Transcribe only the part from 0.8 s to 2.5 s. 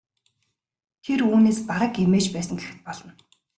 Тэр үүнээс бараг эмээж